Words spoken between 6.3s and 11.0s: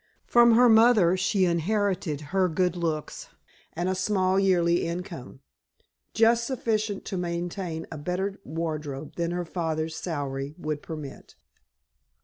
sufficient to maintain a better wardrobe than her father's salary would